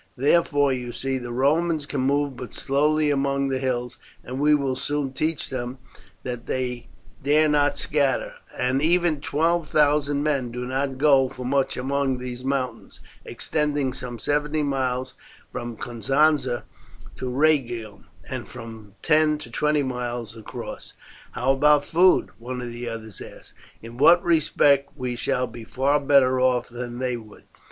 Therefore, 0.17 0.73
you 0.73 0.91
see, 0.93 1.19
the 1.19 1.31
Romans 1.31 1.85
can 1.85 2.01
move 2.01 2.35
but 2.35 2.55
slowly 2.55 3.11
among 3.11 3.49
the 3.49 3.59
hills, 3.59 3.99
and 4.23 4.39
we 4.39 4.55
will 4.55 4.75
soon 4.75 5.13
teach 5.13 5.51
them 5.51 5.77
that 6.23 6.47
they 6.47 6.87
dare 7.21 7.47
not 7.47 7.77
scatter, 7.77 8.33
and 8.57 8.81
even 8.81 9.21
twelve 9.21 9.67
thousand 9.67 10.23
men 10.23 10.51
do 10.51 10.65
not 10.65 10.97
go 10.97 11.29
for 11.29 11.45
much 11.45 11.77
among 11.77 12.17
these 12.17 12.43
mountains, 12.43 12.99
extending 13.25 13.93
some 13.93 14.17
seventy 14.17 14.63
miles 14.63 15.13
from 15.51 15.77
Cosenza 15.77 16.63
to 17.17 17.29
Rhegium, 17.29 18.05
and 18.27 18.47
from 18.47 18.95
ten 19.03 19.37
to 19.37 19.51
twenty 19.51 19.83
miles 19.83 20.35
across. 20.35 20.93
"How 21.33 21.51
about 21.51 21.85
food?" 21.85 22.31
one 22.39 22.59
of 22.59 22.71
the 22.73 22.89
others 22.89 23.21
asked. 23.21 23.53
"In 23.83 23.97
that 23.97 24.23
respect 24.23 24.93
we 24.95 25.15
shall 25.15 25.45
be 25.45 25.63
far 25.63 25.99
better 25.99 26.41
off 26.41 26.69
than 26.69 26.97
they 26.97 27.17
would. 27.17 27.43